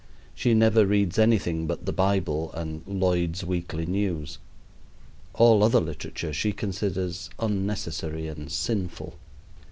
[0.33, 4.39] She never reads anything but the Bible and Lloyd's Weekly News.
[5.35, 9.19] All other literature she considers unnecessary and sinful.